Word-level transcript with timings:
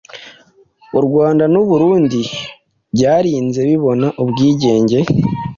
u 0.97 0.99
Rwanda 1.05 1.43
n'u 1.51 1.63
Burundi 1.69 2.21
byarinze 2.95 3.59
bibona 3.69 4.07
ubwigenge 4.21 4.99